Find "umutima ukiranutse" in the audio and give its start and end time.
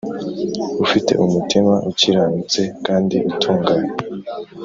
1.25-2.61